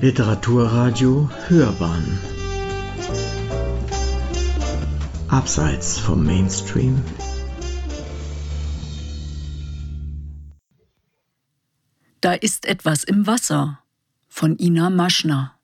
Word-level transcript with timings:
Literaturradio 0.00 1.28
Hörbahn. 1.48 2.20
Abseits 5.26 5.98
vom 5.98 6.24
Mainstream. 6.24 7.02
Da 12.20 12.32
ist 12.34 12.64
etwas 12.66 13.02
im 13.02 13.26
Wasser 13.26 13.80
von 14.28 14.56
Ina 14.56 14.88
Maschner. 14.88 15.58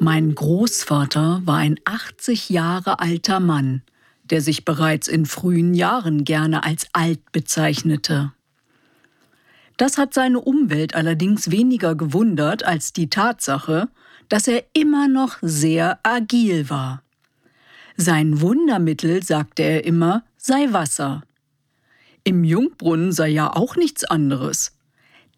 Mein 0.00 0.34
Großvater 0.34 1.42
war 1.44 1.58
ein 1.58 1.78
80 1.84 2.48
Jahre 2.48 3.00
alter 3.00 3.38
Mann, 3.38 3.82
der 4.24 4.40
sich 4.40 4.64
bereits 4.64 5.08
in 5.08 5.26
frühen 5.26 5.74
Jahren 5.74 6.24
gerne 6.24 6.64
als 6.64 6.86
alt 6.94 7.32
bezeichnete. 7.32 8.32
Das 9.76 9.98
hat 9.98 10.14
seine 10.14 10.40
Umwelt 10.40 10.94
allerdings 10.94 11.50
weniger 11.50 11.94
gewundert 11.94 12.64
als 12.64 12.92
die 12.92 13.10
Tatsache, 13.10 13.88
dass 14.28 14.48
er 14.48 14.64
immer 14.72 15.08
noch 15.08 15.38
sehr 15.42 15.98
agil 16.02 16.70
war. 16.70 17.02
Sein 17.96 18.40
Wundermittel, 18.40 19.22
sagte 19.22 19.62
er 19.62 19.84
immer, 19.84 20.24
sei 20.36 20.72
Wasser. 20.72 21.22
Im 22.24 22.44
Jungbrunnen 22.44 23.12
sei 23.12 23.28
ja 23.28 23.54
auch 23.54 23.76
nichts 23.76 24.04
anderes. 24.04 24.72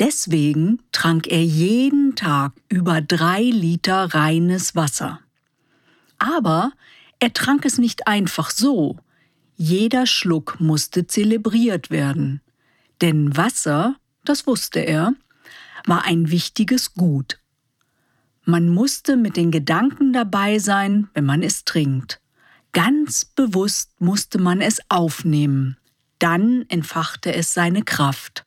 Deswegen 0.01 0.81
trank 0.93 1.27
er 1.27 1.43
jeden 1.43 2.15
Tag 2.15 2.53
über 2.69 3.01
drei 3.01 3.43
Liter 3.43 4.15
reines 4.15 4.75
Wasser. 4.77 5.21
Aber 6.19 6.73
er 7.21 7.33
trank 7.33 7.65
es 7.65 7.79
nicht 7.79 8.07
einfach 8.07 8.51
so. 8.51 8.97
Jeder 9.57 10.07
Schluck 10.07 10.61
musste 10.61 11.07
zelebriert 11.07 11.91
werden. 11.91 12.41
Denn 13.01 13.37
Wasser 13.37 13.97
das 14.29 14.47
wusste 14.47 14.81
er, 14.81 15.15
war 15.87 16.05
ein 16.05 16.31
wichtiges 16.31 16.95
Gut. 16.95 17.39
Man 18.45 18.69
musste 18.69 19.17
mit 19.17 19.37
den 19.37 19.51
Gedanken 19.51 20.13
dabei 20.13 20.59
sein, 20.59 21.09
wenn 21.15 21.25
man 21.25 21.43
es 21.43 21.65
trinkt. 21.65 22.21
Ganz 22.73 23.25
bewusst 23.25 24.01
musste 24.01 24.39
man 24.39 24.61
es 24.61 24.79
aufnehmen. 24.89 25.77
Dann 26.19 26.65
entfachte 26.69 27.35
es 27.35 27.55
seine 27.55 27.83
Kraft. 27.83 28.45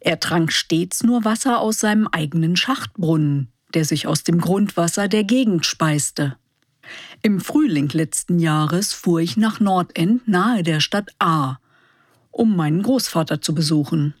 Er 0.00 0.20
trank 0.20 0.52
stets 0.52 1.02
nur 1.02 1.24
Wasser 1.24 1.60
aus 1.60 1.80
seinem 1.80 2.06
eigenen 2.08 2.56
Schachtbrunnen, 2.56 3.48
der 3.74 3.84
sich 3.84 4.06
aus 4.06 4.24
dem 4.24 4.40
Grundwasser 4.40 5.08
der 5.08 5.24
Gegend 5.24 5.66
speiste. 5.66 6.36
Im 7.22 7.40
Frühling 7.40 7.88
letzten 7.90 8.38
Jahres 8.38 8.92
fuhr 8.92 9.20
ich 9.20 9.36
nach 9.36 9.60
Nordend 9.60 10.26
nahe 10.26 10.62
der 10.62 10.80
Stadt 10.80 11.10
A, 11.18 11.58
um 12.30 12.56
meinen 12.56 12.82
Großvater 12.82 13.40
zu 13.40 13.54
besuchen. 13.54 14.14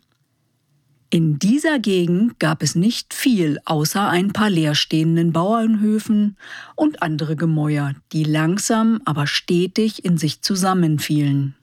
In 1.10 1.38
dieser 1.38 1.78
Gegend 1.78 2.38
gab 2.38 2.62
es 2.62 2.74
nicht 2.74 3.14
viel 3.14 3.58
außer 3.64 4.08
ein 4.10 4.34
paar 4.34 4.50
leerstehenden 4.50 5.32
Bauernhöfen 5.32 6.36
und 6.76 7.02
andere 7.02 7.34
Gemäuer, 7.34 7.94
die 8.12 8.24
langsam, 8.24 9.00
aber 9.06 9.26
stetig 9.26 10.04
in 10.04 10.18
sich 10.18 10.42
zusammenfielen. 10.42 11.54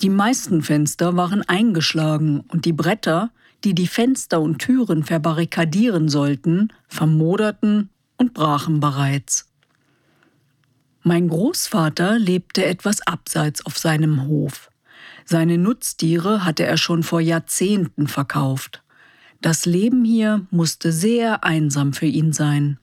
Die 0.00 0.10
meisten 0.10 0.62
Fenster 0.62 1.16
waren 1.16 1.42
eingeschlagen 1.42 2.40
und 2.46 2.66
die 2.66 2.72
Bretter, 2.72 3.30
die 3.64 3.74
die 3.74 3.88
Fenster 3.88 4.40
und 4.40 4.58
Türen 4.58 5.02
verbarrikadieren 5.02 6.08
sollten, 6.08 6.72
vermoderten 6.86 7.88
und 8.16 8.32
brachen 8.32 8.78
bereits. 8.78 9.50
Mein 11.02 11.28
Großvater 11.28 12.18
lebte 12.18 12.64
etwas 12.64 13.00
abseits 13.00 13.66
auf 13.66 13.76
seinem 13.76 14.28
Hof. 14.28 14.70
Seine 15.28 15.58
Nutztiere 15.58 16.44
hatte 16.44 16.64
er 16.64 16.76
schon 16.76 17.02
vor 17.02 17.20
Jahrzehnten 17.20 18.06
verkauft. 18.06 18.84
Das 19.40 19.66
Leben 19.66 20.04
hier 20.04 20.46
musste 20.50 20.92
sehr 20.92 21.42
einsam 21.42 21.92
für 21.92 22.06
ihn 22.06 22.32
sein. 22.32 22.78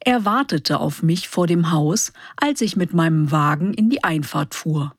Er 0.00 0.24
wartete 0.24 0.80
auf 0.80 1.04
mich 1.04 1.28
vor 1.28 1.46
dem 1.46 1.70
Haus, 1.70 2.12
als 2.36 2.60
ich 2.62 2.74
mit 2.74 2.94
meinem 2.94 3.30
Wagen 3.30 3.72
in 3.72 3.90
die 3.90 4.02
Einfahrt 4.02 4.56
fuhr. 4.56 4.92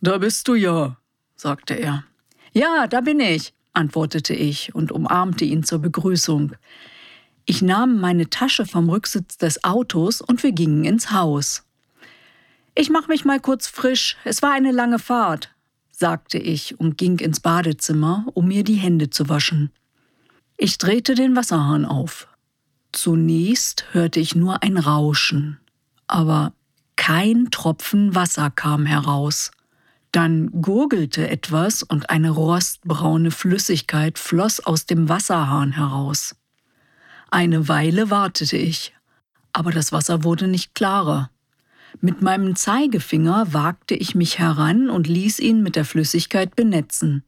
Da 0.00 0.18
bist 0.18 0.46
du 0.46 0.54
ja, 0.54 0.96
sagte 1.34 1.74
er. 1.74 2.04
Ja, 2.52 2.86
da 2.86 3.00
bin 3.00 3.18
ich, 3.18 3.52
antwortete 3.72 4.32
ich 4.32 4.76
und 4.76 4.92
umarmte 4.92 5.44
ihn 5.44 5.64
zur 5.64 5.80
Begrüßung. 5.80 6.52
Ich 7.46 7.62
nahm 7.62 8.00
meine 8.00 8.30
Tasche 8.30 8.64
vom 8.64 8.88
Rücksitz 8.88 9.38
des 9.38 9.64
Autos 9.64 10.20
und 10.20 10.44
wir 10.44 10.52
gingen 10.52 10.84
ins 10.84 11.10
Haus. 11.10 11.64
Ich 12.76 12.90
mach 12.90 13.08
mich 13.08 13.24
mal 13.24 13.40
kurz 13.40 13.66
frisch, 13.66 14.16
es 14.24 14.40
war 14.40 14.52
eine 14.52 14.70
lange 14.70 14.98
Fahrt, 14.98 15.50
sagte 15.98 16.36
ich 16.38 16.78
und 16.78 16.98
ging 16.98 17.18
ins 17.20 17.40
Badezimmer, 17.40 18.26
um 18.34 18.48
mir 18.48 18.64
die 18.64 18.74
Hände 18.74 19.08
zu 19.08 19.30
waschen. 19.30 19.70
Ich 20.58 20.76
drehte 20.76 21.14
den 21.14 21.34
Wasserhahn 21.34 21.86
auf. 21.86 22.28
Zunächst 22.92 23.86
hörte 23.92 24.20
ich 24.20 24.34
nur 24.34 24.62
ein 24.62 24.76
Rauschen, 24.76 25.58
aber 26.06 26.52
kein 26.96 27.50
Tropfen 27.50 28.14
Wasser 28.14 28.50
kam 28.50 28.84
heraus. 28.84 29.50
Dann 30.12 30.50
gurgelte 30.62 31.28
etwas 31.28 31.82
und 31.82 32.10
eine 32.10 32.30
rostbraune 32.30 33.30
Flüssigkeit 33.30 34.18
floss 34.18 34.60
aus 34.60 34.86
dem 34.86 35.08
Wasserhahn 35.08 35.72
heraus. 35.72 36.36
Eine 37.30 37.68
Weile 37.68 38.10
wartete 38.10 38.56
ich, 38.56 38.94
aber 39.52 39.72
das 39.72 39.92
Wasser 39.92 40.24
wurde 40.24 40.46
nicht 40.46 40.74
klarer. 40.74 41.30
Mit 42.00 42.22
meinem 42.22 42.56
Zeigefinger 42.56 43.52
wagte 43.52 43.94
ich 43.94 44.14
mich 44.14 44.38
heran 44.38 44.90
und 44.90 45.06
ließ 45.06 45.38
ihn 45.38 45.62
mit 45.62 45.76
der 45.76 45.84
Flüssigkeit 45.84 46.54
benetzen. 46.54 47.24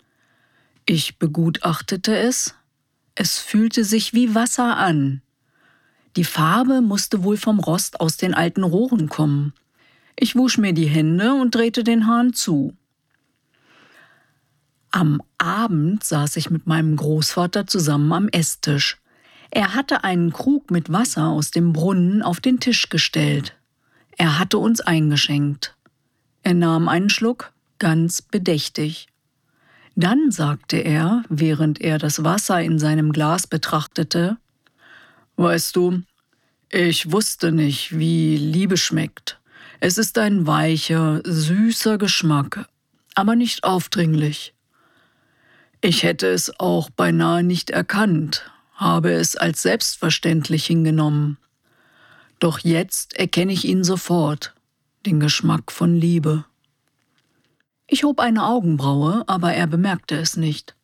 Ich 0.87 1.19
begutachtete 1.19 2.17
es. 2.17 2.55
Es 3.15 3.39
fühlte 3.39 3.85
sich 3.85 4.15
wie 4.15 4.35
Wasser 4.35 4.77
an. 4.77 5.23
Die 6.17 6.25
Farbe 6.25 6.81
musste 6.81 7.23
wohl 7.23 7.37
vom 7.37 7.61
Rost 7.61 8.01
aus 8.01 8.17
den 8.17 8.35
alten 8.35 8.63
Rohren 8.63 9.09
kommen. 9.09 9.53
Ich 10.17 10.35
wusch 10.35 10.59
mir 10.59 10.73
die 10.73 10.87
Hände 10.89 11.35
und 11.35 11.55
drehte 11.55 11.85
den 11.85 12.07
Hahn 12.07 12.33
zu. 12.33 12.75
Am 14.91 15.23
Abend 15.37 16.03
saß 16.03 16.37
ich 16.37 16.51
mit 16.51 16.67
meinem 16.67 16.97
Großvater 16.97 17.67
zusammen 17.67 18.13
am 18.13 18.29
Esstisch. 18.29 18.97
Er 19.51 19.75
hatte 19.75 20.05
einen 20.05 20.33
Krug 20.33 20.71
mit 20.71 20.91
Wasser 20.91 21.29
aus 21.29 21.51
dem 21.51 21.73
Brunnen 21.73 22.23
auf 22.23 22.41
den 22.41 22.61
Tisch 22.61 22.89
gestellt. 22.89 23.58
Er 24.19 24.39
hatte 24.39 24.59
uns 24.59 24.81
eingeschenkt. 24.81 25.75
Er 26.43 26.55
nahm 26.55 26.89
einen 26.89 27.09
Schluck, 27.09 27.53
ganz 27.79 28.21
bedächtig. 28.21 29.09
Dann 29.97 30.31
sagte 30.31 30.77
er, 30.77 31.25
während 31.29 31.81
er 31.81 31.99
das 31.99 32.23
Wasser 32.23 32.61
in 32.61 32.79
seinem 32.79 33.13
Glas 33.13 33.47
betrachtete, 33.47 34.37
Weißt 35.39 35.77
du, 35.77 36.03
ich 36.69 37.13
wusste 37.13 37.53
nicht, 37.53 37.97
wie 37.97 38.37
Liebe 38.37 38.77
schmeckt. 38.77 39.39
Es 39.79 39.97
ist 39.97 40.19
ein 40.19 40.49
weicher, 40.49 41.23
süßer 41.25 41.97
Geschmack, 41.97 42.69
aber 43.15 43.37
nicht 43.37 43.63
aufdringlich. 43.63 44.53
Ich 45.81 46.03
hätte 46.03 46.27
es 46.27 46.59
auch 46.59 46.91
beinahe 46.91 47.45
nicht 47.45 47.71
erkannt, 47.71 48.51
habe 48.75 49.13
es 49.13 49.37
als 49.37 49.63
selbstverständlich 49.63 50.67
hingenommen. 50.67 51.39
Doch 52.39 52.61
jetzt 52.61 53.17
erkenne 53.17 53.53
ich 53.53 53.65
ihn 53.65 53.83
sofort, 53.85 54.55
den 55.07 55.21
Geschmack 55.21 55.73
von 55.73 55.95
Liebe. 55.95 56.45
Ich 57.89 58.05
hob 58.05 58.21
eine 58.21 58.47
Augenbraue, 58.47 59.25
aber 59.27 59.55
er 59.55 59.67
bemerkte 59.67 60.17
es 60.17 60.37
nicht. 60.37 60.77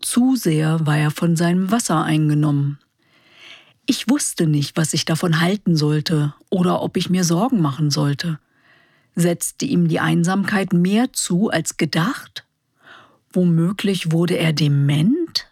Zu 0.00 0.36
sehr 0.36 0.86
war 0.86 0.98
er 0.98 1.10
von 1.10 1.34
seinem 1.34 1.70
Wasser 1.70 2.02
eingenommen. 2.04 2.78
Ich 3.86 4.08
wusste 4.08 4.46
nicht, 4.46 4.76
was 4.76 4.92
ich 4.92 5.04
davon 5.04 5.40
halten 5.40 5.76
sollte 5.76 6.34
oder 6.50 6.82
ob 6.82 6.96
ich 6.96 7.08
mir 7.08 7.24
Sorgen 7.24 7.62
machen 7.62 7.90
sollte. 7.90 8.38
Setzte 9.14 9.64
ihm 9.64 9.88
die 9.88 10.00
Einsamkeit 10.00 10.72
mehr 10.72 11.12
zu 11.12 11.50
als 11.50 11.76
gedacht? 11.76 12.44
Womöglich 13.32 14.12
wurde 14.12 14.36
er 14.36 14.52
dement? 14.52 15.46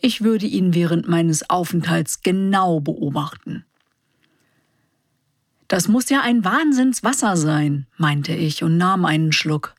Ich 0.00 0.22
würde 0.22 0.46
ihn 0.46 0.74
während 0.74 1.08
meines 1.08 1.48
Aufenthalts 1.48 2.22
genau 2.22 2.80
beobachten. 2.80 3.65
Das 5.68 5.88
muss 5.88 6.08
ja 6.10 6.20
ein 6.20 6.44
Wahnsinnswasser 6.44 7.36
sein, 7.36 7.86
meinte 7.96 8.32
ich 8.32 8.62
und 8.62 8.76
nahm 8.76 9.04
einen 9.04 9.32
Schluck. 9.32 9.74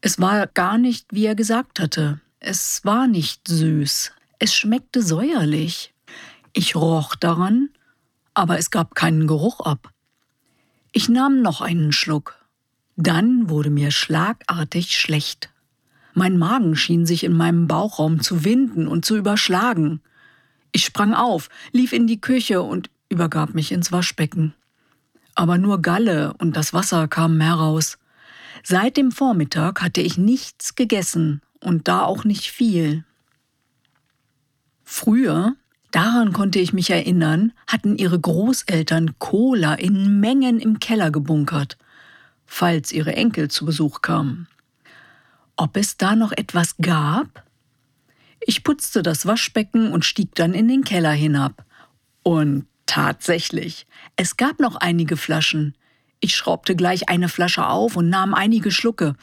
Es 0.00 0.18
war 0.20 0.46
gar 0.46 0.78
nicht, 0.78 1.06
wie 1.10 1.26
er 1.26 1.34
gesagt 1.34 1.80
hatte. 1.80 2.20
Es 2.40 2.84
war 2.84 3.06
nicht 3.06 3.48
süß. 3.48 4.12
Es 4.38 4.54
schmeckte 4.54 5.02
säuerlich. 5.02 5.94
Ich 6.52 6.76
roch 6.76 7.14
daran, 7.14 7.70
aber 8.34 8.58
es 8.58 8.70
gab 8.70 8.94
keinen 8.94 9.26
Geruch 9.26 9.60
ab. 9.60 9.90
Ich 10.92 11.08
nahm 11.08 11.42
noch 11.42 11.60
einen 11.60 11.92
Schluck. 11.92 12.36
Dann 12.96 13.48
wurde 13.48 13.70
mir 13.70 13.90
schlagartig 13.90 14.96
schlecht. 14.96 15.50
Mein 16.14 16.38
Magen 16.38 16.76
schien 16.76 17.06
sich 17.06 17.24
in 17.24 17.36
meinem 17.36 17.66
Bauchraum 17.66 18.20
zu 18.20 18.44
winden 18.44 18.86
und 18.86 19.04
zu 19.04 19.16
überschlagen. 19.16 20.00
Ich 20.70 20.84
sprang 20.84 21.14
auf, 21.14 21.48
lief 21.72 21.92
in 21.92 22.06
die 22.06 22.20
Küche 22.20 22.62
und 22.62 22.90
übergab 23.08 23.54
mich 23.54 23.72
ins 23.72 23.92
Waschbecken. 23.92 24.54
Aber 25.34 25.58
nur 25.58 25.82
Galle 25.82 26.34
und 26.38 26.56
das 26.56 26.72
Wasser 26.72 27.08
kamen 27.08 27.40
heraus. 27.40 27.98
Seit 28.62 28.96
dem 28.96 29.12
Vormittag 29.12 29.82
hatte 29.82 30.00
ich 30.00 30.16
nichts 30.16 30.74
gegessen 30.74 31.42
und 31.60 31.88
da 31.88 32.02
auch 32.02 32.24
nicht 32.24 32.50
viel. 32.50 33.04
Früher, 34.84 35.56
daran 35.90 36.32
konnte 36.32 36.58
ich 36.60 36.72
mich 36.72 36.90
erinnern, 36.90 37.52
hatten 37.66 37.96
ihre 37.96 38.18
Großeltern 38.18 39.18
Cola 39.18 39.74
in 39.74 40.20
Mengen 40.20 40.60
im 40.60 40.78
Keller 40.78 41.10
gebunkert, 41.10 41.78
falls 42.46 42.92
ihre 42.92 43.16
Enkel 43.16 43.50
zu 43.50 43.64
Besuch 43.64 44.02
kamen. 44.02 44.46
Ob 45.56 45.76
es 45.76 45.96
da 45.96 46.16
noch 46.16 46.32
etwas 46.32 46.76
gab? 46.78 47.44
Ich 48.40 48.62
putzte 48.62 49.02
das 49.02 49.26
Waschbecken 49.26 49.92
und 49.92 50.04
stieg 50.04 50.34
dann 50.34 50.52
in 50.52 50.68
den 50.68 50.84
Keller 50.84 51.12
hinab. 51.12 51.64
Und 52.22 52.66
tatsächlich, 52.86 53.86
es 54.16 54.36
gab 54.36 54.60
noch 54.60 54.76
einige 54.76 55.16
Flaschen. 55.16 55.74
Ich 56.20 56.36
schraubte 56.36 56.76
gleich 56.76 57.08
eine 57.08 57.28
Flasche 57.28 57.66
auf 57.66 57.96
und 57.96 58.08
nahm 58.08 58.34
einige 58.34 58.70
Schlucke. 58.70 59.14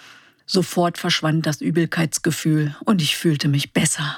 Sofort 0.46 0.98
verschwand 0.98 1.46
das 1.46 1.62
Übelkeitsgefühl 1.62 2.75
und 2.86 3.02
ich 3.02 3.16
fühlte 3.16 3.48
mich 3.48 3.74
besser. 3.74 4.18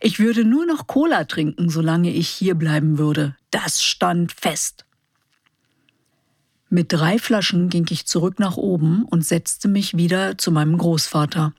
Ich 0.00 0.18
würde 0.18 0.44
nur 0.44 0.66
noch 0.66 0.86
Cola 0.86 1.24
trinken, 1.24 1.70
solange 1.70 2.10
ich 2.10 2.28
hier 2.28 2.54
bleiben 2.54 2.98
würde. 2.98 3.34
Das 3.50 3.82
stand 3.82 4.32
fest. 4.32 4.84
Mit 6.70 6.92
drei 6.92 7.18
Flaschen 7.18 7.70
ging 7.70 7.86
ich 7.88 8.06
zurück 8.06 8.38
nach 8.38 8.58
oben 8.58 9.04
und 9.04 9.24
setzte 9.24 9.68
mich 9.68 9.96
wieder 9.96 10.36
zu 10.36 10.52
meinem 10.52 10.76
Großvater. 10.76 11.54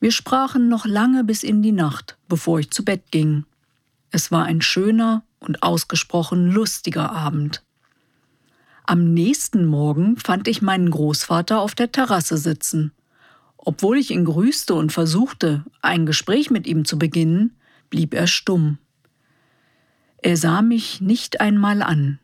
Wir 0.00 0.10
sprachen 0.10 0.68
noch 0.68 0.86
lange 0.86 1.22
bis 1.22 1.44
in 1.44 1.62
die 1.62 1.72
Nacht, 1.72 2.16
bevor 2.28 2.58
ich 2.58 2.70
zu 2.70 2.84
Bett 2.84 3.12
ging. 3.12 3.44
Es 4.10 4.32
war 4.32 4.44
ein 4.44 4.60
schöner 4.60 5.22
und 5.40 5.62
ausgesprochen 5.62 6.50
lustiger 6.50 7.10
Abend. 7.12 7.62
Am 8.84 9.12
nächsten 9.12 9.66
Morgen 9.66 10.16
fand 10.16 10.48
ich 10.48 10.62
meinen 10.62 10.90
Großvater 10.90 11.60
auf 11.60 11.74
der 11.74 11.92
Terrasse 11.92 12.36
sitzen. 12.36 12.92
Obwohl 13.56 13.98
ich 13.98 14.10
ihn 14.10 14.24
grüßte 14.24 14.74
und 14.74 14.90
versuchte, 14.90 15.64
ein 15.82 16.06
Gespräch 16.06 16.50
mit 16.50 16.66
ihm 16.66 16.84
zu 16.84 16.98
beginnen, 16.98 17.56
blieb 17.90 18.14
er 18.14 18.26
stumm. 18.26 18.78
Er 20.22 20.36
sah 20.36 20.62
mich 20.62 21.00
nicht 21.00 21.40
einmal 21.40 21.82
an. 21.82 22.18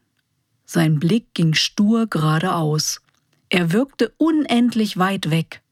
Sein 0.64 0.98
Blick 0.98 1.34
ging 1.34 1.54
stur 1.54 2.06
geradeaus. 2.06 3.00
Er 3.48 3.72
wirkte 3.72 4.12
unendlich 4.16 4.98
weit 4.98 5.30
weg. 5.30 5.62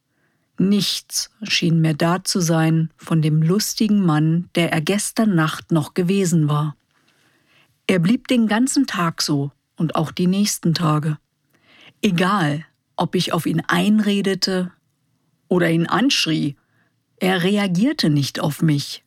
Nichts 0.59 1.31
schien 1.43 1.81
mehr 1.81 1.95
da 1.95 2.23
zu 2.23 2.41
sein 2.41 2.91
von 2.97 3.21
dem 3.21 3.43
lustigen 3.43 4.05
Mann, 4.05 4.49
der 4.55 4.73
er 4.73 4.81
gestern 4.81 5.35
Nacht 5.35 5.73
noch 5.73 5.95
gewesen 5.95 6.49
war. 6.49 6.77
Er 7.87 7.99
blieb 7.99 8.29
den 8.29 8.47
ganzen 8.47 8.87
Tag 8.87 9.21
so 9.21 9.53
und 9.77 9.95
auch 9.95 10.11
die 10.11 10.27
nächsten 10.27 10.73
Tage. 10.73 11.19
Egal, 12.01 12.65
ob 12.97 13.15
ich 13.15 13.33
auf 13.33 13.45
ihn 13.45 13.61
einredete 13.67 14.73
oder 15.49 15.71
ihn 15.71 15.87
anschrie, 15.87 16.57
er 17.19 17.43
reagierte 17.43 18.11
nicht 18.11 18.41
auf 18.41 18.63
mich. 18.63 19.05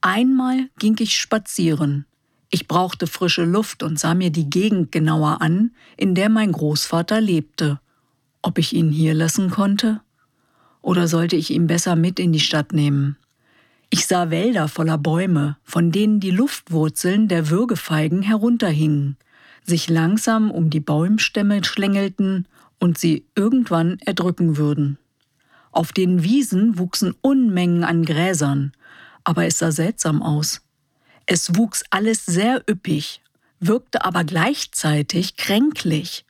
Einmal 0.00 0.68
ging 0.78 0.96
ich 0.98 1.16
spazieren. 1.16 2.06
Ich 2.50 2.66
brauchte 2.68 3.06
frische 3.06 3.44
Luft 3.44 3.82
und 3.82 3.98
sah 3.98 4.14
mir 4.14 4.30
die 4.30 4.50
Gegend 4.50 4.92
genauer 4.92 5.40
an, 5.40 5.70
in 5.96 6.14
der 6.14 6.28
mein 6.28 6.52
Großvater 6.52 7.20
lebte. 7.20 7.80
Ob 8.42 8.58
ich 8.58 8.72
ihn 8.72 8.90
hier 8.90 9.14
lassen 9.14 9.50
konnte? 9.50 10.00
Oder 10.80 11.06
sollte 11.06 11.36
ich 11.36 11.50
ihn 11.50 11.68
besser 11.68 11.94
mit 11.94 12.18
in 12.18 12.32
die 12.32 12.40
Stadt 12.40 12.72
nehmen? 12.72 13.16
Ich 13.94 14.06
sah 14.06 14.30
Wälder 14.30 14.68
voller 14.68 14.96
Bäume, 14.96 15.58
von 15.64 15.92
denen 15.92 16.18
die 16.18 16.30
Luftwurzeln 16.30 17.28
der 17.28 17.50
Würgefeigen 17.50 18.22
herunterhingen, 18.22 19.18
sich 19.64 19.90
langsam 19.90 20.50
um 20.50 20.70
die 20.70 20.80
Baumstämme 20.80 21.62
schlängelten 21.62 22.48
und 22.78 22.96
sie 22.96 23.26
irgendwann 23.34 23.98
erdrücken 23.98 24.56
würden. 24.56 24.96
Auf 25.72 25.92
den 25.92 26.22
Wiesen 26.22 26.78
wuchsen 26.78 27.14
Unmengen 27.20 27.84
an 27.84 28.06
Gräsern, 28.06 28.72
aber 29.24 29.44
es 29.44 29.58
sah 29.58 29.72
seltsam 29.72 30.22
aus. 30.22 30.62
Es 31.26 31.54
wuchs 31.54 31.84
alles 31.90 32.24
sehr 32.24 32.64
üppig, 32.66 33.20
wirkte 33.60 34.06
aber 34.06 34.24
gleichzeitig 34.24 35.36
kränklich. 35.36 36.24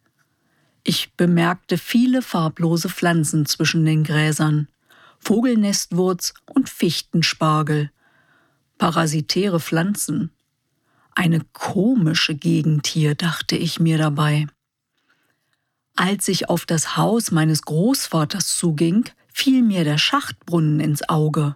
Ich 0.82 1.12
bemerkte 1.16 1.78
viele 1.78 2.22
farblose 2.22 2.88
Pflanzen 2.88 3.46
zwischen 3.46 3.84
den 3.84 4.02
Gräsern, 4.02 4.66
Vogelnestwurz 5.24 6.34
und 6.52 6.69
Fichtenspargel, 6.69 7.92
parasitäre 8.76 9.60
Pflanzen. 9.60 10.32
Eine 11.14 11.42
komische 11.52 12.34
Gegend 12.34 12.88
hier, 12.88 13.14
dachte 13.14 13.56
ich 13.56 13.78
mir 13.78 13.98
dabei. 13.98 14.48
Als 15.94 16.26
ich 16.26 16.48
auf 16.48 16.66
das 16.66 16.96
Haus 16.96 17.30
meines 17.30 17.62
Großvaters 17.62 18.56
zuging, 18.56 19.10
fiel 19.32 19.62
mir 19.62 19.84
der 19.84 19.98
Schachtbrunnen 19.98 20.80
ins 20.80 21.08
Auge. 21.08 21.54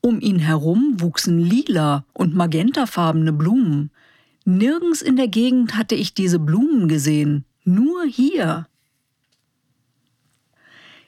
Um 0.00 0.20
ihn 0.20 0.38
herum 0.38 0.94
wuchsen 0.98 1.38
lila 1.38 2.06
und 2.14 2.34
magentafarbene 2.34 3.34
Blumen. 3.34 3.90
Nirgends 4.46 5.02
in 5.02 5.16
der 5.16 5.28
Gegend 5.28 5.76
hatte 5.76 5.94
ich 5.94 6.14
diese 6.14 6.38
Blumen 6.38 6.88
gesehen, 6.88 7.44
nur 7.64 8.04
hier. 8.04 8.66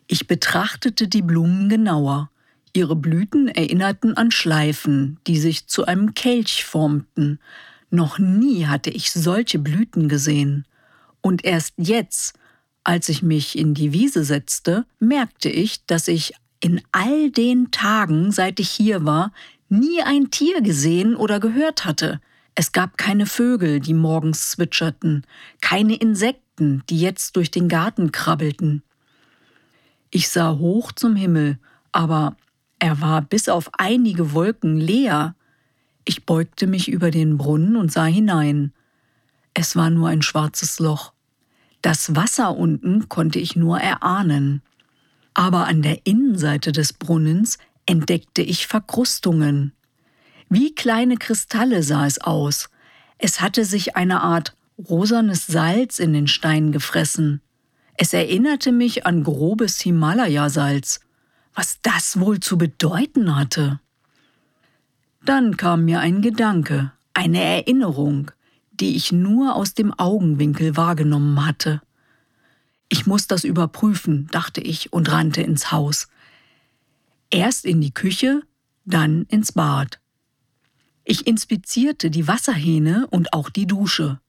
Ich 0.09 0.27
betrachtete 0.27 1.09
die 1.09 1.23
Blumen 1.23 1.69
genauer. 1.69 2.31
Ihre 2.73 2.95
Blüten 2.95 3.49
erinnerten 3.49 4.17
an 4.17 4.31
Schleifen, 4.31 5.19
die 5.27 5.39
sich 5.39 5.67
zu 5.67 5.87
einem 5.87 6.15
Kelch 6.15 6.65
formten. 6.65 7.41
Noch 7.91 8.19
nie 8.19 8.67
hatte 8.67 8.91
ich 8.91 9.11
solche 9.13 9.59
Blüten 9.59 10.09
gesehen. 10.09 10.67
Und 11.21 11.45
erst 11.45 11.75
jetzt, 11.77 12.39
als 12.85 13.09
ich 13.09 13.23
mich 13.23 13.59
in 13.59 13.75
die 13.75 13.93
Wiese 13.93 14.25
setzte, 14.25 14.85
merkte 15.01 15.49
ich, 15.49 15.85
dass 15.87 16.07
ich 16.07 16.35
in 16.61 16.83
all 16.93 17.31
den 17.31 17.71
Tagen, 17.71 18.31
seit 18.31 18.61
ich 18.61 18.71
hier 18.71 19.05
war, 19.05 19.33
nie 19.69 20.03
ein 20.03 20.31
Tier 20.31 20.61
gesehen 20.63 21.17
oder 21.17 21.41
gehört 21.41 21.85
hatte. 21.85 22.21
Es 22.55 22.73
gab 22.73 22.97
keine 22.97 23.27
Vögel, 23.27 23.81
die 23.81 23.95
morgens 23.95 24.51
zwitscherten, 24.51 25.25
keine 25.61 25.97
Insekten, 25.97 26.83
die 26.89 27.01
jetzt 27.01 27.37
durch 27.37 27.51
den 27.51 27.69
Garten 27.69 28.13
krabbelten. 28.13 28.83
Ich 30.11 30.29
sah 30.29 30.57
hoch 30.57 30.93
zum 30.93 31.17
Himmel, 31.17 31.59
aber 31.93 32.37
er 32.79 33.01
war 33.01 33.23
bis 33.23 33.49
auf 33.49 33.71
einige 33.79 34.33
Wolken 34.33 34.77
leer. 34.77 35.35
Ich 36.05 36.25
beugte 36.25 36.67
mich 36.67 36.89
über 36.89 37.11
den 37.11 37.37
Brunnen 37.39 37.77
und 37.77 37.91
sah 37.91 38.05
hinein. 38.05 38.73
Es 39.55 39.77
war 39.77 39.91
nur 39.91 40.09
ein 40.09 40.23
schwarzes 40.23 40.79
Loch. 40.79 41.13
Das 41.83 42.15
Wasser 42.15 42.57
unten 42.57 43.09
konnte 43.09 43.39
ich 43.39 43.57
nur 43.57 43.79
erahnen 43.79 44.63
aber 45.37 45.67
an 45.67 45.83
der 45.83 46.07
Innenseite 46.07 46.73
des 46.73 46.95
Brunnens 46.95 47.59
entdeckte 47.85 48.41
ich 48.41 48.67
Verkrustungen. 48.67 49.73
Wie 50.49 50.75
kleine 50.75 51.19
Kristalle 51.19 51.83
sah 51.83 52.07
es 52.07 52.19
aus. 52.19 52.71
Es 53.19 53.43
hatte 53.43 53.67
sich 53.67 53.97
eine 53.97 54.23
Art 54.23 54.57
rosanes 54.79 55.47
Salz 55.47 55.99
in 55.99 56.15
den 56.15 56.27
Stein 56.27 56.73
gefressen. 56.73 57.43
Es 57.99 58.13
erinnerte 58.13 58.73
mich 58.73 59.07
an 59.07 59.25
grobes 59.25 59.81
Himalaya-Salz. 59.81 61.01
Was 61.55 61.81
das 61.81 62.21
wohl 62.21 62.41
zu 62.41 62.59
bedeuten 62.59 63.35
hatte? 63.37 63.81
Dann 65.25 65.57
kam 65.57 65.87
mir 65.87 66.01
ein 66.01 66.21
Gedanke, 66.21 66.93
eine 67.15 67.43
Erinnerung, 67.43 68.31
die 68.73 68.95
ich 68.97 69.13
nur 69.13 69.55
aus 69.55 69.73
dem 69.73 69.93
Augenwinkel 69.99 70.77
wahrgenommen 70.77 71.47
hatte. 71.47 71.81
Ich 72.89 73.07
muss 73.07 73.27
das 73.27 73.45
überprüfen, 73.45 74.29
dachte 74.31 74.61
ich 74.61 74.93
und 74.93 75.11
rannte 75.11 75.41
ins 75.41 75.73
Haus. 75.73 76.09
Erst 77.31 77.65
in 77.65 77.81
die 77.81 77.95
Küche, 77.95 78.43
dann 78.85 79.25
ins 79.25 79.53
Bad. 79.53 79.99
Ich 81.05 81.27
inspizierte 81.27 82.11
die 82.11 82.29
Wasserhähne 82.29 83.07
und 83.11 83.33
auch 83.33 83.49
die 83.49 83.67
Dusche. 83.67 84.21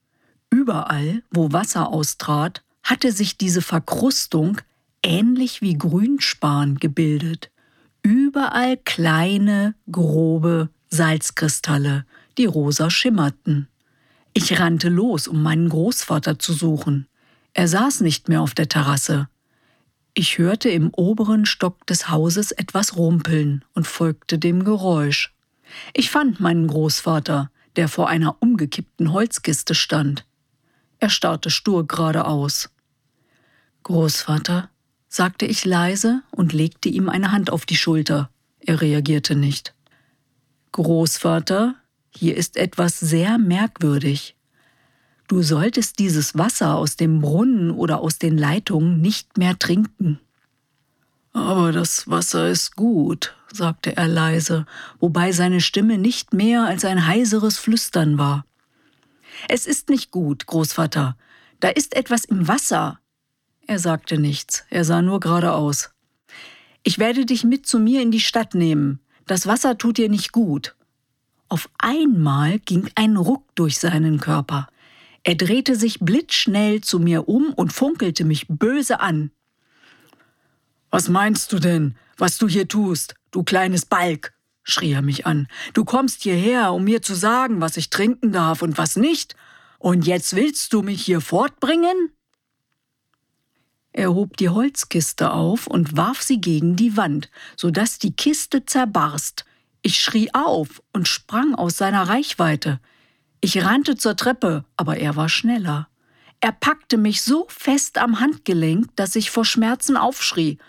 Überall, 0.49 1.23
wo 1.29 1.51
Wasser 1.51 1.89
austrat, 1.89 2.63
hatte 2.87 3.11
sich 3.11 3.37
diese 3.37 3.61
Verkrustung 3.61 4.61
ähnlich 5.03 5.61
wie 5.61 5.77
Grünspan 5.77 6.75
gebildet. 6.75 7.51
Überall 8.01 8.77
kleine, 8.77 9.75
grobe 9.91 10.69
Salzkristalle, 10.89 12.05
die 12.37 12.45
rosa 12.45 12.89
schimmerten. 12.89 13.67
Ich 14.31 14.57
rannte 14.57 14.87
los, 14.87 15.27
um 15.27 15.43
meinen 15.43 15.67
Großvater 15.67 16.39
zu 16.39 16.53
suchen. 16.53 17.07
Er 17.53 17.67
saß 17.67 17.99
nicht 18.01 18.29
mehr 18.29 18.41
auf 18.41 18.53
der 18.53 18.69
Terrasse. 18.69 19.27
Ich 20.13 20.37
hörte 20.37 20.69
im 20.69 20.89
oberen 20.93 21.45
Stock 21.45 21.85
des 21.87 22.09
Hauses 22.09 22.53
etwas 22.53 22.95
rumpeln 22.95 23.65
und 23.73 23.85
folgte 23.85 24.39
dem 24.39 24.63
Geräusch. 24.63 25.35
Ich 25.93 26.09
fand 26.09 26.39
meinen 26.39 26.67
Großvater, 26.67 27.51
der 27.75 27.89
vor 27.89 28.07
einer 28.07 28.37
umgekippten 28.39 29.11
Holzkiste 29.11 29.75
stand. 29.75 30.25
Er 30.99 31.09
starrte 31.09 31.49
stur 31.49 31.85
geradeaus. 31.85 32.69
Großvater, 33.87 34.69
sagte 35.07 35.45
ich 35.45 35.63
leise 35.63 36.21
und 36.31 36.51
legte 36.51 36.89
ihm 36.89 37.07
eine 37.07 37.31
Hand 37.31 37.49
auf 37.49 37.65
die 37.65 37.77
Schulter. 37.77 38.29
Er 38.59 38.81
reagierte 38.81 39.33
nicht. 39.33 39.73
Großvater, 40.73 41.73
hier 42.09 42.35
ist 42.35 42.57
etwas 42.57 42.99
sehr 42.99 43.37
merkwürdig. 43.37 44.35
Du 45.29 45.41
solltest 45.41 45.99
dieses 45.99 46.37
Wasser 46.37 46.75
aus 46.75 46.97
dem 46.97 47.21
Brunnen 47.21 47.71
oder 47.71 48.01
aus 48.01 48.19
den 48.19 48.37
Leitungen 48.37 48.99
nicht 48.99 49.37
mehr 49.37 49.57
trinken. 49.57 50.19
Aber 51.31 51.71
das 51.71 52.09
Wasser 52.09 52.49
ist 52.49 52.75
gut, 52.75 53.37
sagte 53.53 53.95
er 53.95 54.09
leise, 54.09 54.65
wobei 54.99 55.31
seine 55.31 55.61
Stimme 55.61 55.97
nicht 55.97 56.33
mehr 56.33 56.65
als 56.65 56.83
ein 56.83 57.07
heiseres 57.07 57.57
Flüstern 57.57 58.17
war. 58.17 58.45
Es 59.47 59.65
ist 59.65 59.87
nicht 59.87 60.11
gut, 60.11 60.45
Großvater. 60.45 61.15
Da 61.61 61.69
ist 61.69 61.95
etwas 61.95 62.25
im 62.25 62.49
Wasser. 62.49 62.99
Er 63.67 63.79
sagte 63.79 64.17
nichts, 64.17 64.65
er 64.69 64.85
sah 64.85 65.01
nur 65.01 65.19
geradeaus. 65.19 65.91
Ich 66.83 66.99
werde 66.99 67.25
dich 67.25 67.43
mit 67.43 67.67
zu 67.67 67.79
mir 67.79 68.01
in 68.01 68.11
die 68.11 68.21
Stadt 68.21 68.55
nehmen. 68.55 69.01
Das 69.25 69.45
Wasser 69.45 69.77
tut 69.77 69.97
dir 69.97 70.07
nicht 70.07 70.31
gut. 70.31 70.75
Auf 71.49 71.69
einmal 71.77 72.59
ging 72.59 72.89
ein 72.95 73.17
Ruck 73.17 73.43
durch 73.55 73.77
seinen 73.77 74.21
Körper. 74.21 74.69
Er 75.23 75.35
drehte 75.35 75.75
sich 75.75 75.99
blitzschnell 75.99 76.79
zu 76.79 76.99
mir 76.99 77.27
um 77.27 77.53
und 77.53 77.73
funkelte 77.73 78.23
mich 78.23 78.47
böse 78.47 79.01
an. 79.01 79.31
Was 80.89 81.09
meinst 81.09 81.51
du 81.51 81.59
denn, 81.59 81.97
was 82.15 82.37
du 82.37 82.47
hier 82.47 82.69
tust, 82.69 83.15
du 83.31 83.43
kleines 83.43 83.85
Balk? 83.85 84.33
schrie 84.63 84.93
er 84.93 85.01
mich 85.01 85.25
an. 85.25 85.47
Du 85.73 85.83
kommst 85.83 86.23
hierher, 86.23 86.71
um 86.71 86.85
mir 86.85 87.01
zu 87.01 87.15
sagen, 87.15 87.59
was 87.59 87.75
ich 87.75 87.89
trinken 87.89 88.31
darf 88.31 88.61
und 88.61 88.77
was 88.77 88.95
nicht, 88.95 89.35
und 89.79 90.07
jetzt 90.07 90.35
willst 90.35 90.71
du 90.71 90.81
mich 90.81 91.03
hier 91.03 91.19
fortbringen? 91.19 92.11
Er 93.97 94.13
hob 94.13 94.37
die 94.37 94.49
Holzkiste 94.49 95.31
auf 95.31 95.65
und 95.65 95.97
warf 95.97 96.21
sie 96.21 96.39
gegen 96.39 96.75
die 96.75 96.97
Wand, 96.97 97.31
so 97.55 97.71
dass 97.71 97.97
die 97.97 98.15
Kiste 98.15 98.63
zerbarst. 98.63 99.43
Ich 99.81 99.99
schrie 99.99 100.31
auf 100.35 100.83
und 100.93 101.07
sprang 101.07 101.55
aus 101.55 101.77
seiner 101.77 102.07
Reichweite. 102.07 102.79
Ich 103.41 103.65
rannte 103.65 103.95
zur 103.95 104.15
Treppe, 104.15 104.65
aber 104.75 104.97
er 104.97 105.15
war 105.15 105.29
schneller. 105.29 105.87
Er 106.41 106.51
packte 106.51 106.97
mich 106.97 107.23
so 107.23 107.47
fest 107.49 107.97
am 107.97 108.19
Handgelenk, 108.19 108.95
dass 108.95 109.15
ich 109.15 109.31
vor 109.31 109.45
Schmerzen 109.45 109.97
aufschrie. 109.97 110.59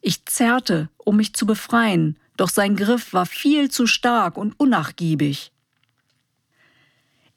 Ich 0.00 0.24
zerrte, 0.24 0.88
um 0.96 1.18
mich 1.18 1.34
zu 1.34 1.44
befreien, 1.44 2.18
doch 2.38 2.48
sein 2.48 2.74
Griff 2.74 3.12
war 3.12 3.26
viel 3.26 3.70
zu 3.70 3.86
stark 3.86 4.38
und 4.38 4.58
unnachgiebig. 4.58 5.52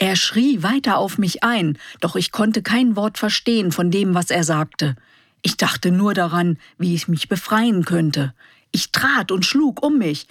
Er 0.03 0.17
schrie 0.17 0.63
weiter 0.63 0.98
auf 0.98 1.17
mich 1.17 1.45
ein, 1.45 1.77
doch 2.01 2.17
ich 2.17 2.33
konnte 2.33 2.62
kein 2.62 2.98
Wort 2.98 3.17
verstehen 3.17 3.72
von 3.72 3.89
dem, 3.89 4.13
was 4.13 4.31
er 4.31 4.43
sagte. 4.43 4.98
Ich 5.41 5.55
dachte 5.55 5.91
nur 5.91 6.13
daran, 6.13 6.57
wie 6.77 6.93
ich 6.93 7.07
mich 7.07 7.29
befreien 7.29 7.86
könnte. 7.86 8.33
Ich 8.74 8.91
trat 8.91 9.31
und 9.31 9.45
schlug 9.45 9.81
um 9.81 9.98
mich. 9.98 10.27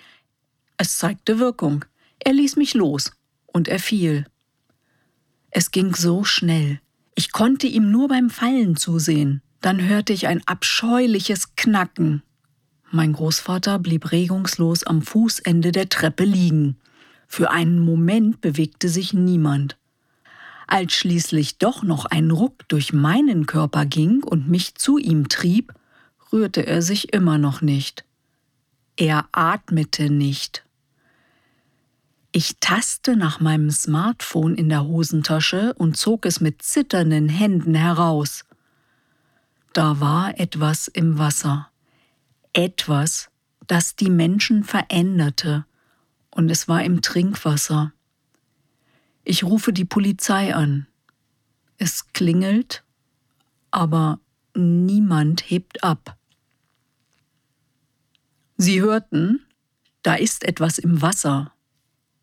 Es 0.76 0.98
zeigte 0.98 1.38
Wirkung. 1.38 1.86
Er 2.18 2.34
ließ 2.34 2.56
mich 2.56 2.74
los 2.74 3.12
und 3.46 3.66
er 3.66 3.78
fiel. 3.78 4.26
Es 5.50 5.70
ging 5.70 5.94
so 5.94 6.22
schnell. 6.22 6.78
Ich 7.14 7.32
konnte 7.32 7.66
ihm 7.66 7.90
nur 7.90 8.08
beim 8.08 8.28
Fallen 8.28 8.76
zusehen. 8.76 9.40
Dann 9.62 9.80
hörte 9.80 10.12
ich 10.12 10.26
ein 10.26 10.46
abscheuliches 10.46 11.56
Knacken. 11.56 12.22
Mein 12.90 13.14
Großvater 13.14 13.78
blieb 13.78 14.12
regungslos 14.12 14.84
am 14.84 15.00
Fußende 15.00 15.72
der 15.72 15.88
Treppe 15.88 16.24
liegen. 16.24 16.76
Für 17.34 17.50
einen 17.50 17.78
Moment 17.78 18.42
bewegte 18.42 18.90
sich 18.90 19.14
niemand. 19.14 19.78
Als 20.66 20.92
schließlich 20.92 21.56
doch 21.56 21.82
noch 21.82 22.04
ein 22.04 22.30
Ruck 22.30 22.68
durch 22.68 22.92
meinen 22.92 23.46
Körper 23.46 23.86
ging 23.86 24.22
und 24.22 24.50
mich 24.50 24.74
zu 24.74 24.98
ihm 24.98 25.30
trieb, 25.30 25.72
rührte 26.30 26.66
er 26.66 26.82
sich 26.82 27.14
immer 27.14 27.38
noch 27.38 27.62
nicht. 27.62 28.04
Er 28.98 29.30
atmete 29.32 30.10
nicht. 30.10 30.66
Ich 32.32 32.58
taste 32.60 33.16
nach 33.16 33.40
meinem 33.40 33.70
Smartphone 33.70 34.54
in 34.54 34.68
der 34.68 34.84
Hosentasche 34.84 35.72
und 35.78 35.96
zog 35.96 36.26
es 36.26 36.42
mit 36.42 36.60
zitternden 36.60 37.30
Händen 37.30 37.74
heraus. 37.74 38.44
Da 39.72 40.00
war 40.00 40.38
etwas 40.38 40.86
im 40.86 41.16
Wasser. 41.16 41.70
Etwas, 42.52 43.30
das 43.66 43.96
die 43.96 44.10
Menschen 44.10 44.64
veränderte. 44.64 45.64
Und 46.32 46.50
es 46.50 46.66
war 46.66 46.82
im 46.82 47.02
Trinkwasser. 47.02 47.92
Ich 49.22 49.44
rufe 49.44 49.72
die 49.72 49.84
Polizei 49.84 50.54
an. 50.54 50.86
Es 51.78 52.12
klingelt, 52.12 52.82
aber 53.70 54.18
niemand 54.54 55.48
hebt 55.48 55.84
ab. 55.84 56.16
Sie 58.56 58.80
hörten, 58.80 59.44
da 60.02 60.14
ist 60.14 60.44
etwas 60.44 60.78
im 60.78 61.02
Wasser. 61.02 61.52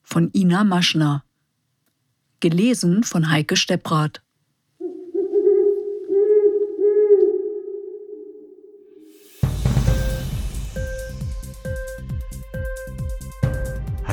Von 0.01 0.31
Ina 0.33 0.63
Maschner. 0.63 1.23
Gelesen 2.39 3.03
von 3.03 3.29
Heike 3.29 3.55
Stepprath. 3.55 4.21